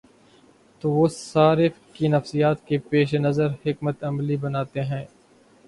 [0.81, 5.05] تو وہ صارف کی نفسیات کے پیش نظر حکمت عملی بناتے ہیں۔